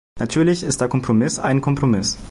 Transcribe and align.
Natürlich 0.19 0.63
ist 0.63 0.81
der 0.81 0.87
Kompromiss 0.89 1.37
ein 1.37 1.61
Kompromiss. 1.61 2.17